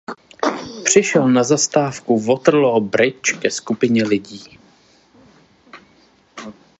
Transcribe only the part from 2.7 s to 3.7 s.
Bridge" ke